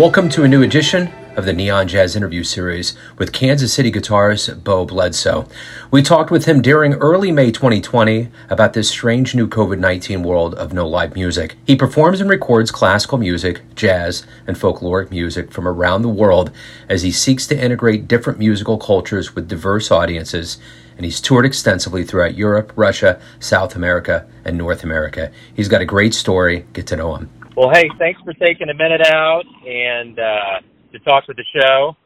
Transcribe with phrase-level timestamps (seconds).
[0.00, 4.64] Welcome to a new edition of the Neon Jazz interview series with Kansas City guitarist
[4.64, 5.46] Bo Bledsoe.
[5.90, 10.54] We talked with him during early May 2020 about this strange new COVID 19 world
[10.54, 11.56] of no live music.
[11.66, 16.50] He performs and records classical music, jazz, and folkloric music from around the world
[16.88, 20.56] as he seeks to integrate different musical cultures with diverse audiences.
[20.96, 25.30] And he's toured extensively throughout Europe, Russia, South America, and North America.
[25.52, 26.64] He's got a great story.
[26.72, 27.39] Get to know him.
[27.56, 30.60] Well, hey, thanks for taking a minute out and uh,
[30.92, 31.96] to talk with the show.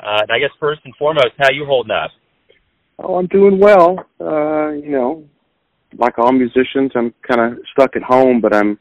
[0.00, 2.10] Uh, and I guess first and foremost, how you holding up?
[2.98, 4.04] Oh, I'm doing well.
[4.20, 5.24] Uh, you know,
[5.98, 8.76] like all musicians, I'm kind of stuck at home, but I'm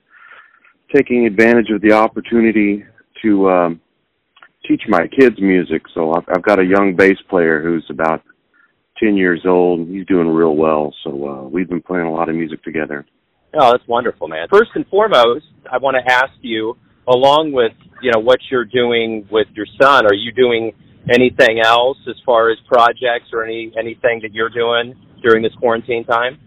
[0.93, 2.83] taking advantage of the opportunity
[3.21, 3.81] to um,
[4.67, 5.83] teach my kids music.
[5.93, 8.23] So I've, I've got a young bass player who's about
[8.97, 9.87] 10 years old.
[9.87, 10.93] He's doing real well.
[11.03, 13.05] So uh, we've been playing a lot of music together.
[13.53, 14.47] Oh, that's wonderful, man.
[14.49, 19.27] First and foremost, I want to ask you, along with you know what you're doing
[19.29, 20.73] with your son, are you doing
[21.09, 26.05] anything else as far as projects or any anything that you're doing during this quarantine
[26.05, 26.39] time?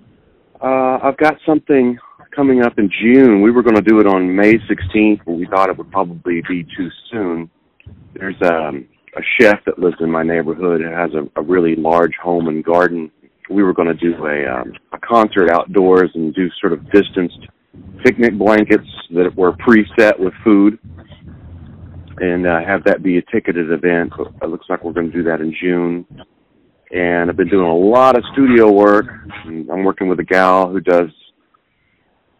[0.62, 1.98] Uh, I've got something
[2.34, 3.42] coming up in June.
[3.42, 6.42] We were going to do it on May 16th, but we thought it would probably
[6.48, 7.50] be too soon.
[8.14, 12.14] There's um, a chef that lives in my neighborhood and has a, a really large
[12.22, 13.10] home and garden.
[13.50, 17.38] We were going to do a um, a concert outdoors and do sort of distanced
[18.04, 20.78] picnic blankets that were preset with food
[22.18, 24.12] and uh, have that be a ticketed event.
[24.42, 26.06] It looks like we're going to do that in June.
[26.90, 29.06] And I've been doing a lot of studio work.
[29.46, 31.08] I'm working with a gal who does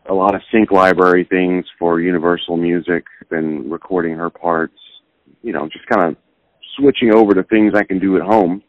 [0.08, 3.04] a lot of sync library things for Universal Music.
[3.30, 4.78] Been recording her parts.
[5.42, 6.16] You know, just kind of
[6.76, 8.62] switching over to things I can do at home.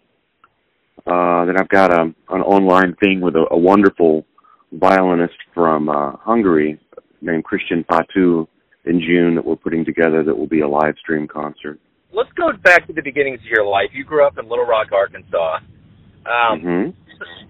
[1.05, 4.25] Uh, then I've got a, an online thing with a, a wonderful
[4.73, 6.79] violinist from uh, Hungary
[7.21, 8.47] named Christian Fatu
[8.85, 11.79] in June that we're putting together that will be a live stream concert.
[12.11, 13.89] Let's go back to the beginnings of your life.
[13.93, 15.57] You grew up in Little Rock, Arkansas.
[16.25, 16.89] Um, mm-hmm.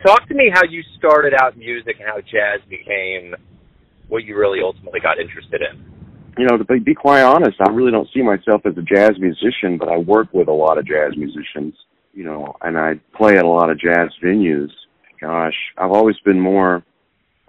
[0.05, 3.35] Talk to me how you started out music and how jazz became
[4.07, 5.83] what you really ultimately got interested in.
[6.37, 9.11] You know, to be, be quite honest, I really don't see myself as a jazz
[9.19, 11.73] musician, but I work with a lot of jazz musicians,
[12.15, 14.71] you know, and I play at a lot of jazz venues.
[15.21, 16.83] Gosh, I've always been more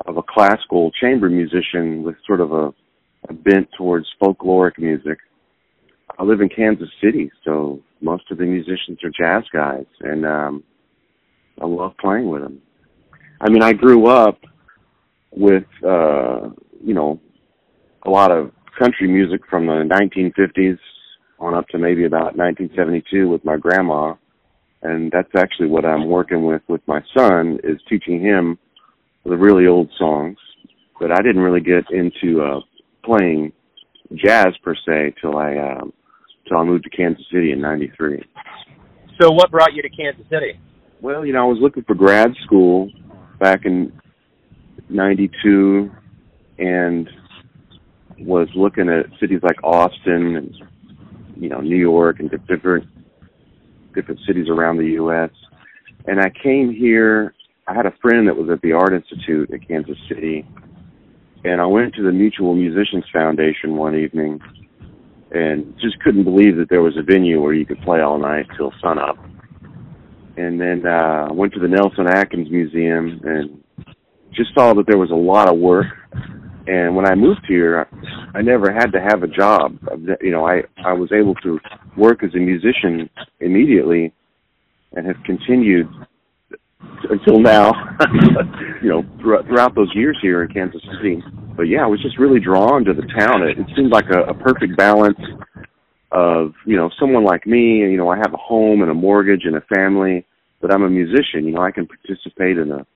[0.04, 2.74] of a classical chamber musician with sort of a,
[3.28, 5.18] a bent towards folkloric music.
[6.18, 10.64] I live in Kansas City, so most of the musicians are jazz guys, and um,
[11.60, 12.60] I love playing with them.
[13.40, 14.40] I mean, I grew up
[15.30, 16.50] with uh,
[16.82, 17.20] you know
[18.04, 20.78] a lot of country music from the 1950s
[21.38, 24.14] on up to maybe about 1972 with my grandma,
[24.86, 28.58] and that's actually what I'm working with with my son is teaching him
[29.24, 30.38] the really old songs,
[31.00, 32.60] but I didn't really get into uh,
[33.04, 33.52] playing
[34.14, 35.92] jazz per se till I um,
[36.46, 38.22] till I moved to Kansas City in '93.
[39.20, 40.60] So, what brought you to Kansas City?
[41.00, 42.90] Well, you know, I was looking for grad school
[43.40, 43.92] back in
[44.88, 45.90] '92,
[46.58, 47.08] and
[48.20, 50.54] was looking at cities like Austin and
[51.36, 52.86] you know New York and different
[53.96, 55.30] different cities around the U.S.
[56.06, 57.34] And I came here
[57.68, 60.46] I had a friend that was at the Art Institute at Kansas City,
[61.44, 64.40] and I went to the Mutual Musicians Foundation one evening,
[65.32, 68.46] and just couldn't believe that there was a venue where you could play all night
[68.56, 69.18] till sunup.
[70.36, 73.64] And then uh, I went to the Nelson Atkins Museum and
[74.32, 75.86] just saw that there was a lot of work.
[76.66, 77.86] And when I moved here,
[78.34, 79.78] I never had to have a job.
[80.20, 81.60] You know, I I was able to
[81.96, 83.08] work as a musician
[83.40, 84.12] immediately,
[84.92, 85.88] and have continued
[87.10, 87.72] until now,
[88.82, 91.22] you know, throughout, throughout those years here in Kansas City.
[91.56, 93.42] But yeah, I was just really drawn to the town.
[93.42, 95.18] It, it seemed like a, a perfect balance
[96.12, 99.42] of, you know, someone like me, you know, I have a home and a mortgage
[99.44, 100.24] and a family,
[100.60, 102.86] but I'm a musician, you know, I can participate in the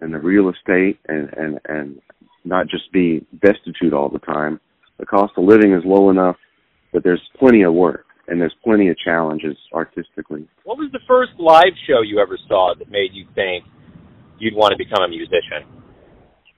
[0.00, 2.00] in the real estate and and and
[2.44, 4.60] not just be destitute all the time.
[4.98, 6.36] The cost of living is low enough
[6.92, 10.46] that there's plenty of work and there's plenty of challenges artistically.
[10.64, 13.64] What was the first live show you ever saw that made you think
[14.38, 15.64] you'd want to become a musician?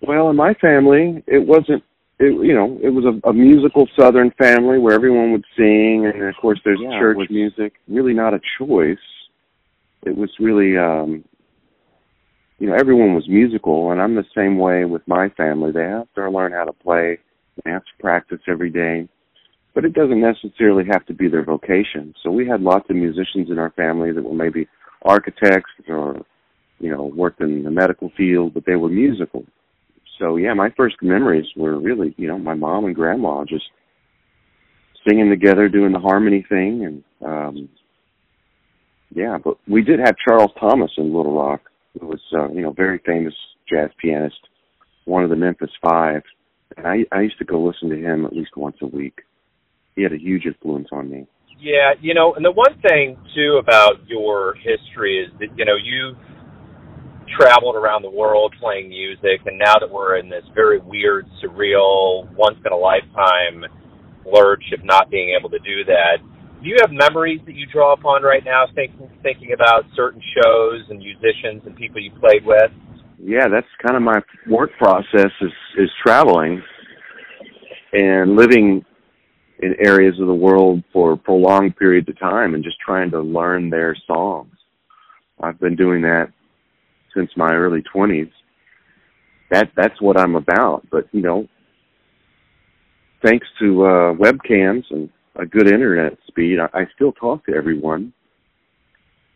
[0.02, 1.84] Well, in my family, it wasn't.
[2.18, 6.24] It, you know, it was a, a musical Southern family where everyone would sing, and
[6.24, 7.74] of course, there's yeah, church music.
[7.88, 8.98] Really, not a choice.
[10.04, 11.24] It was really, um,
[12.60, 15.72] you know, everyone was musical, and I'm the same way with my family.
[15.72, 17.18] They have to learn how to play.
[17.64, 19.08] They have to practice every day
[19.74, 22.14] but it doesn't necessarily have to be their vocation.
[22.22, 24.68] So we had lots of musicians in our family that were maybe
[25.02, 26.20] architects or,
[26.78, 29.44] you know, worked in the medical field, but they were musical.
[30.18, 33.64] So yeah, my first memories were really, you know, my mom and grandma just
[35.08, 37.68] singing together, doing the harmony thing, and um,
[39.14, 39.38] yeah.
[39.42, 43.00] But we did have Charles Thomas in Little Rock, who was uh, you know very
[43.04, 43.34] famous
[43.69, 44.38] jazz pianist,
[45.04, 46.22] one of the Memphis Five,
[46.76, 49.20] and I I used to go listen to him at least once a week.
[49.96, 51.26] He had a huge influence on me.
[51.60, 55.76] Yeah, you know, and the one thing too about your history is that you know
[55.76, 56.16] you've
[57.38, 62.31] traveled around the world playing music, and now that we're in this very weird, surreal,
[62.34, 63.64] once in a lifetime
[64.26, 66.19] lurch of not being able to do that,
[66.62, 70.82] do you have memories that you draw upon right now, thinking thinking about certain shows
[70.88, 72.70] and musicians and people you played with?
[73.18, 76.62] Yeah, that's kind of my work process is is traveling
[77.92, 78.84] and living
[79.60, 83.68] in areas of the world for prolonged periods of time and just trying to learn
[83.68, 84.54] their songs.
[85.42, 86.28] I've been doing that
[87.14, 88.30] since my early 20s.
[89.50, 90.86] That that's what I'm about.
[90.90, 91.48] But you know,
[93.24, 98.12] thanks to uh, webcams and a good internet speed, I, I still talk to everyone.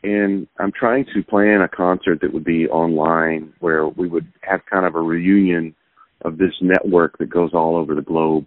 [0.02, 4.60] And I'm trying to plan a concert that would be online where we would have
[4.70, 5.74] kind of a reunion
[6.22, 8.46] of this network that goes all over the globe.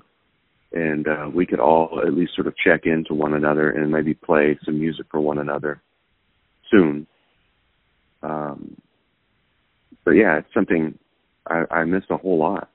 [0.74, 4.14] And uh, we could all at least sort of check into one another and maybe
[4.14, 5.82] play some music for one another
[6.70, 7.08] soon.
[8.22, 8.78] Um,
[10.04, 10.98] but yeah, it's something
[11.48, 12.70] I, I miss a whole lot.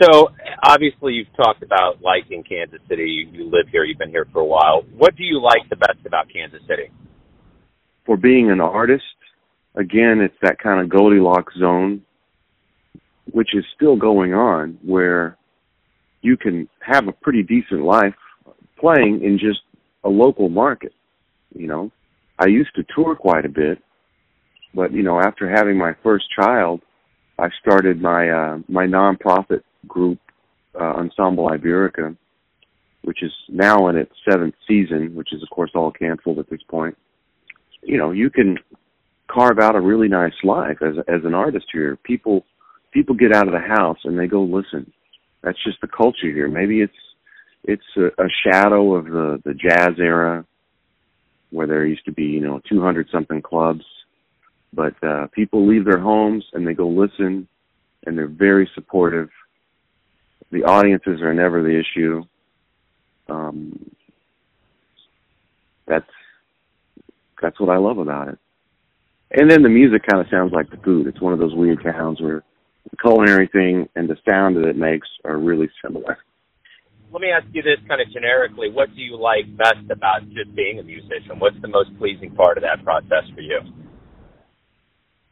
[0.00, 0.30] So
[0.62, 3.28] obviously, you've talked about liking Kansas City.
[3.32, 3.84] You, live here.
[3.84, 4.84] You've been here for a while.
[4.96, 6.90] What do you like the best about Kansas City?
[8.06, 9.04] For being an artist,
[9.74, 12.02] again, it's that kind of Goldilocks zone,
[13.32, 15.36] which is still going on, where
[16.22, 18.14] you can have a pretty decent life
[18.78, 19.60] playing in just
[20.04, 20.92] a local market.
[21.54, 21.90] You know,
[22.38, 23.78] I used to tour quite a bit,
[24.74, 26.80] but you know, after having my first child,
[27.38, 30.18] I started my uh, my nonprofit group,
[30.80, 32.16] uh, Ensemble Iberica,
[33.02, 36.62] which is now in its seventh season, which is of course all canceled at this
[36.68, 36.96] point.
[37.82, 38.58] You know, you can
[39.30, 41.96] carve out a really nice life as as an artist here.
[41.96, 42.44] People
[42.92, 44.92] people get out of the house and they go listen.
[45.42, 46.48] That's just the culture here.
[46.48, 46.92] Maybe it's
[47.64, 50.44] it's a, a shadow of the the jazz era
[51.50, 53.84] where there used to be you know 200 something clubs
[54.72, 57.48] but uh, people leave their homes and they go listen,
[58.06, 59.28] and they're very supportive.
[60.50, 62.22] The audiences are never the issue.
[63.28, 63.90] Um,
[65.86, 66.10] that's
[67.40, 68.38] that's what I love about it.
[69.32, 71.06] And then the music kind of sounds like the food.
[71.06, 72.42] It's one of those weird towns where
[72.90, 76.18] the culinary thing and the sound that it makes are really similar.
[77.12, 78.70] Let me ask you this kind of generically.
[78.70, 81.38] What do you like best about just being a musician?
[81.38, 83.60] What's the most pleasing part of that process for you?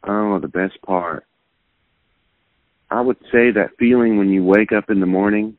[0.03, 1.25] Oh, the best part.
[2.99, 5.57] I would say that feeling when you wake up in the morning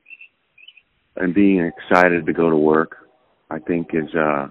[1.17, 2.99] and being excited to go to work,
[3.49, 4.49] I think is uh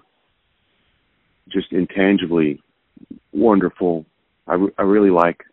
[1.50, 2.64] just intangibly
[3.32, 4.08] wonderful.
[4.48, 5.44] I, re- I really like,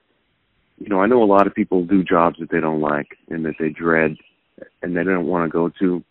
[0.79, 3.45] you know, I know a lot of people do jobs that they don't like and
[3.45, 4.17] that they dread
[4.81, 6.03] and they don't want to go to.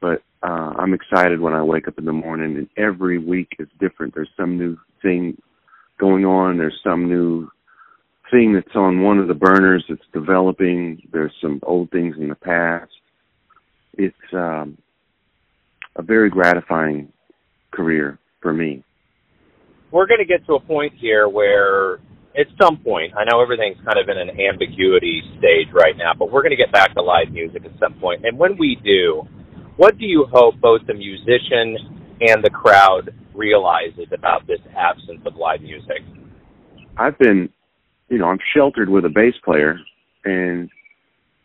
[0.00, 3.68] But uh I'm excited when I wake up in the morning and every week is
[3.78, 4.16] different.
[4.16, 5.40] There's some new thing
[6.00, 6.58] going on.
[6.58, 7.48] There's some new
[8.30, 11.02] thing that's on one of the burners that's developing.
[11.12, 12.90] There's some old things in the past.
[13.94, 14.78] It's um,
[15.96, 17.12] a very gratifying
[17.70, 18.82] career for me.
[19.90, 21.94] We're going to get to a point here where,
[22.38, 26.30] at some point, I know everything's kind of in an ambiguity stage right now, but
[26.30, 28.24] we're going to get back to live music at some point.
[28.24, 29.26] And when we do,
[29.76, 31.76] what do you hope both the musician
[32.20, 36.02] and the crowd realizes about this absence of live music?
[36.96, 37.48] I've been,
[38.10, 39.78] you know, I'm sheltered with a bass player,
[40.24, 40.68] and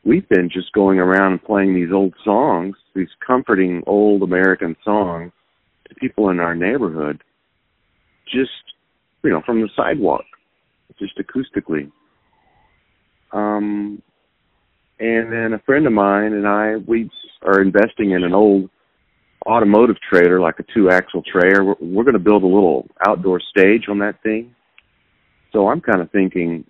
[0.03, 5.31] we've been just going around playing these old songs, these comforting old American songs
[5.87, 7.23] to people in our neighborhood,
[8.25, 8.51] just,
[9.23, 10.25] you know, from the sidewalk,
[10.97, 11.91] just acoustically.
[13.31, 14.01] Um,
[14.99, 17.11] and then a friend of mine and I, we
[17.43, 18.71] are investing in an old
[19.45, 21.63] automotive trailer, like a two axle trailer.
[21.63, 24.55] We're, we're going to build a little outdoor stage on that thing.
[25.55, 26.65] So I'm kind of thinking,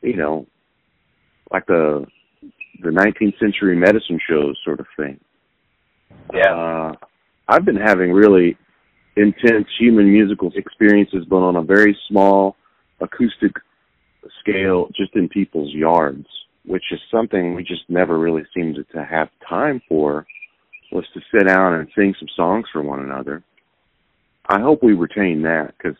[0.00, 0.46] you know,
[1.52, 2.06] like the
[2.82, 5.20] the 19th century medicine shows sort of thing.
[6.32, 6.54] Yeah.
[6.54, 6.92] Uh,
[7.46, 8.56] I've been having really
[9.16, 12.56] intense human musical experiences, but on a very small
[13.00, 13.52] acoustic
[14.40, 16.26] scale, just in people's yards,
[16.64, 20.26] which is something we just never really seemed to have time for
[20.90, 23.42] was to sit down and sing some songs for one another.
[24.48, 25.98] I hope we retain that because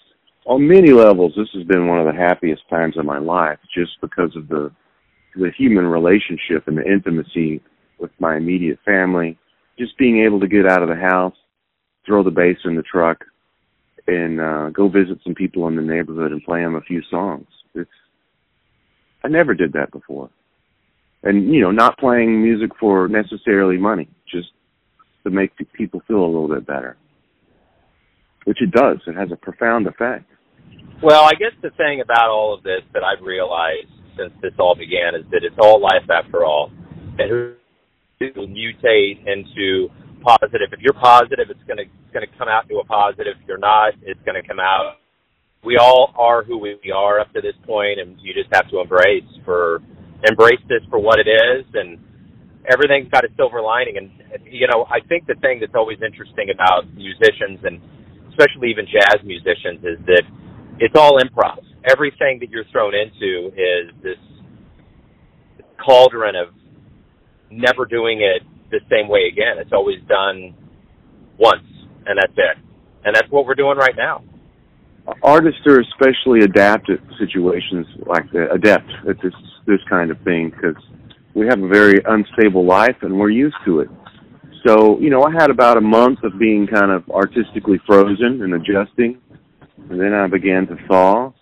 [0.48, 4.00] on many levels, this has been one of the happiest times of my life just
[4.00, 4.72] because of the
[5.36, 7.60] the human relationship and the intimacy
[8.00, 9.38] with my immediate family.
[9.78, 11.36] Just being able to get out of the house,
[12.04, 13.24] throw the bass in the truck,
[14.08, 17.46] and uh, go visit some people in the neighborhood and play them a few songs.
[17.74, 17.90] It's
[19.22, 20.30] I never did that before,
[21.22, 24.48] and you know, not playing music for necessarily money, just
[25.24, 26.96] to make people feel a little bit better,
[28.44, 28.96] which it does.
[29.06, 30.24] It has a profound effect.
[31.02, 34.74] Well, I guess the thing about all of this that I've realized since this all
[34.74, 36.72] began is that it's all life after all,
[37.18, 37.54] and
[38.18, 39.88] to mutate into
[40.22, 40.72] positive.
[40.72, 43.38] If you're positive, it's gonna it's gonna come out to a positive.
[43.40, 44.98] If you're not, it's gonna come out.
[45.64, 48.80] We all are who we are up to this point, and you just have to
[48.80, 49.80] embrace for
[50.26, 51.98] embrace this for what it is, and
[52.66, 53.96] everything's got a silver lining.
[53.98, 54.10] And
[54.50, 57.80] you know, I think the thing that's always interesting about musicians, and
[58.30, 60.24] especially even jazz musicians, is that
[60.80, 61.58] it's all improv.
[61.88, 64.18] Everything that you're thrown into is this
[65.84, 66.48] cauldron of
[67.50, 69.58] never doing it the same way again.
[69.58, 70.54] It's always done
[71.38, 71.66] once,
[72.06, 72.58] and that's it.
[73.04, 74.22] And that's what we're doing right now.
[75.22, 79.32] Artists are especially adept at situations like that, adept at this
[79.66, 80.82] this kind of thing because
[81.34, 83.88] we have a very unstable life and we're used to it.
[84.66, 88.54] So, you know, I had about a month of being kind of artistically frozen and
[88.54, 89.18] adjusting,
[89.90, 91.32] and then I began to thaw.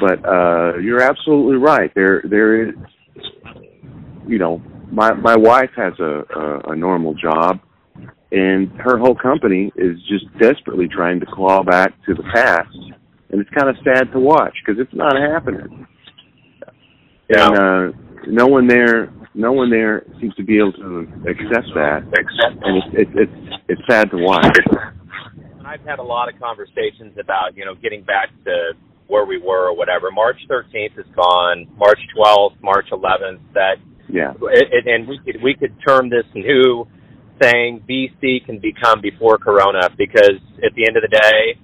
[0.00, 1.92] But uh you're absolutely right.
[1.94, 2.74] There there is
[4.26, 7.60] you know, my my wife has a, a a normal job
[8.32, 12.76] and her whole company is just desperately trying to claw back to the past
[13.30, 15.86] and it's kind of sad to watch because it's not happening
[17.30, 17.46] Yeah.
[17.46, 22.02] and uh no one there no one there seems to be able to accept that
[22.02, 24.56] and it's it's it's, it's sad to watch
[25.76, 28.72] I've had a lot of conversations about, you know, getting back to
[29.08, 30.10] where we were or whatever.
[30.10, 31.66] March 13th is gone.
[31.76, 33.76] March 12th, March 11th, that
[34.08, 36.86] yeah and, and we could we could term this new
[37.42, 41.60] thing BC can become before Corona because at the end of the day,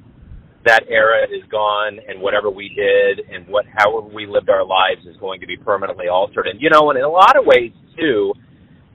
[0.65, 5.07] that era is gone, and whatever we did and what however we lived our lives
[5.07, 6.47] is going to be permanently altered.
[6.47, 8.35] And you know, and in a lot of ways too,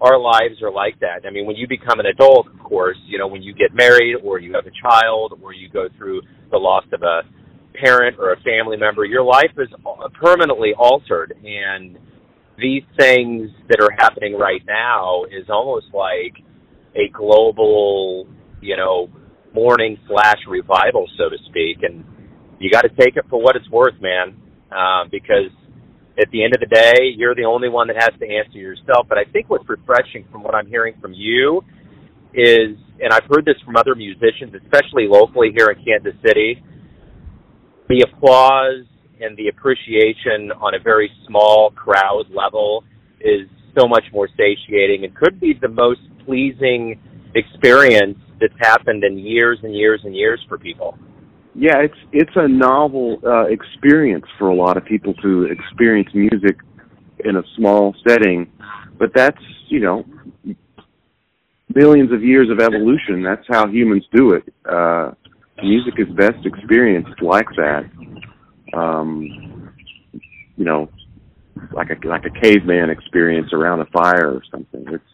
[0.02, 1.26] our lives are like that.
[1.28, 4.16] I mean, when you become an adult, of course, you know, when you get married
[4.24, 7.22] or you have a child or you go through the loss of a
[7.74, 9.70] parent or a family member, your life is
[10.20, 11.98] permanently altered and
[12.58, 16.44] these things that are happening right now is almost like
[16.96, 18.28] a global,
[18.62, 19.10] you know,
[19.54, 21.84] mourning slash revival, so to speak.
[21.84, 22.04] And
[22.60, 24.36] you got to take it for what it's worth, man,
[24.72, 25.52] um, because
[26.20, 29.08] at the end of the day, you're the only one that has to answer yourself.
[29.08, 31.62] But I think what's refreshing from what I'm hearing from you
[32.34, 36.62] is, and I've heard this from other musicians, especially locally here in Kansas City,
[37.90, 38.86] the applause
[39.20, 42.84] and the appreciation on a very small crowd level
[43.22, 43.48] is
[43.80, 47.00] so much more satiating and could be the most pleasing
[47.36, 50.98] experience that's happened in years and years and years for people.
[51.58, 56.58] Yeah it's it's a novel uh experience for a lot of people to experience music
[57.26, 58.50] in a small setting
[58.98, 60.06] but that's you know
[61.74, 63.24] millions of years of evolution.
[63.24, 64.44] That's how humans do it.
[64.70, 65.12] Uh
[65.64, 67.84] music is best experienced like that.
[68.74, 69.74] Um
[70.56, 70.90] you know
[71.74, 74.86] like a like a caveman experience around a fire or something.
[74.88, 75.12] It's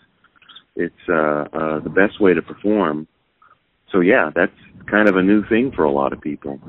[0.75, 3.07] it's uh uh the best way to perform.
[3.91, 4.57] So yeah that's
[4.93, 6.59] kind of a new thing for a lot of people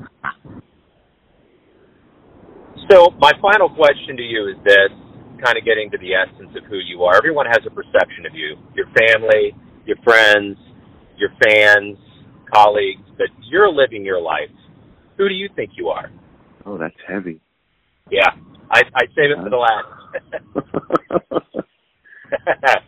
[2.89, 4.89] So my final question to you is this,
[5.43, 7.15] kind of getting to the essence of who you are.
[7.15, 9.53] Everyone has a perception of you, your family,
[9.85, 10.57] your friends,
[11.17, 11.97] your fans,
[12.51, 14.49] colleagues, but you're living your life.
[15.17, 16.11] Who do you think you are?
[16.65, 17.39] oh that's heavy
[18.09, 18.31] Yeah,
[18.71, 19.87] I, I save it for the last.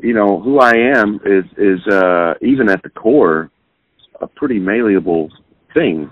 [0.00, 3.50] you know who I am is is uh even at the core
[4.22, 5.30] a pretty malleable
[5.74, 6.10] thing.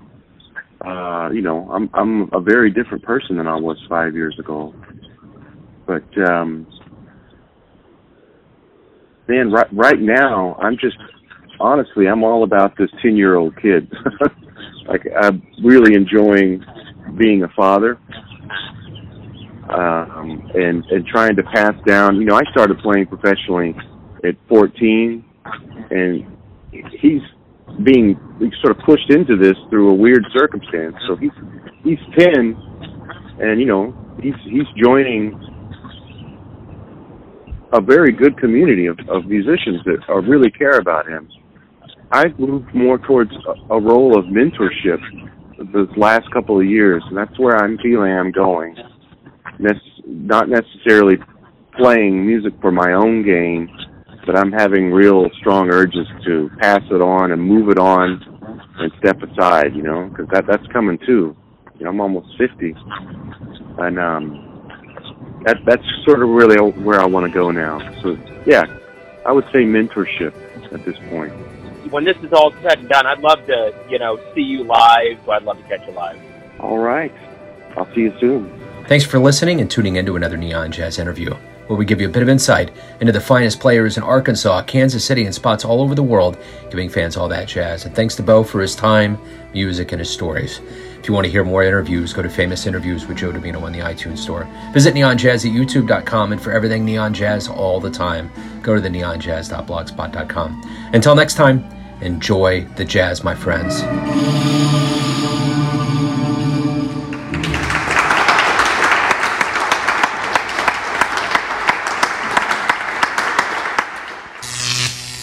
[0.84, 4.74] Uh, you know, I'm I'm a very different person than I was five years ago.
[5.86, 6.66] But um
[9.28, 10.96] man, right right now I'm just
[11.60, 13.90] honestly I'm all about this ten year old kid.
[14.88, 16.64] like I'm really enjoying
[17.16, 17.98] being a father.
[19.68, 23.76] Um and and trying to pass down you know, I started playing professionally
[24.24, 25.24] at fourteen
[25.90, 26.26] and
[26.98, 27.22] he's
[27.82, 28.18] being
[28.62, 30.96] sort of pushed into this through a weird circumstance.
[31.08, 31.30] So he's
[31.82, 32.56] he's ten,
[33.40, 35.38] and you know he's he's joining
[37.72, 41.28] a very good community of, of musicians that are, really care about him.
[42.10, 44.98] I've moved more towards a, a role of mentorship
[45.72, 48.76] the last couple of years, and that's where I'm feeling I'm going.
[49.58, 51.16] Nec- not necessarily
[51.76, 53.68] playing music for my own gain,
[54.26, 58.22] but I'm having real strong urges to pass it on and move it on
[58.78, 61.36] and step aside, you know, because that that's coming too.
[61.78, 62.74] You know, I'm almost 50,
[63.78, 64.50] and um,
[65.46, 67.78] that that's sort of really where I want to go now.
[68.02, 68.64] So yeah,
[69.24, 70.34] I would say mentorship
[70.72, 71.32] at this point.
[71.90, 75.28] When this is all said and done, I'd love to, you know, see you live.
[75.28, 76.20] I'd love to catch you live.
[76.60, 77.12] All right.
[77.76, 78.60] I'll see you soon.
[78.86, 81.34] Thanks for listening and tuning into another Neon Jazz interview,
[81.70, 85.04] where we give you a bit of insight into the finest players in Arkansas, Kansas
[85.04, 86.36] City, and spots all over the world,
[86.68, 87.84] giving fans all that jazz.
[87.84, 89.16] And thanks to Bo for his time,
[89.54, 90.60] music, and his stories.
[90.98, 93.70] If you want to hear more interviews, go to Famous Interviews with Joe Dimino on
[93.70, 94.48] the iTunes Store.
[94.72, 98.88] Visit neonjazz at youtube.com, and for everything Neon Jazz all the time, go to the
[98.88, 100.90] neonjazz.blogspot.com.
[100.92, 101.64] Until next time,
[102.00, 103.80] enjoy the jazz, my friends.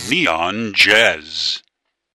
[0.09, 1.61] Neon Jazz.